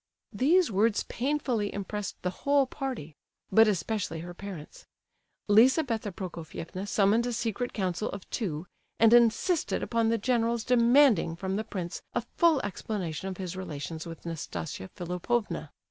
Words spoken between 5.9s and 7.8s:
Prokofievna summoned a secret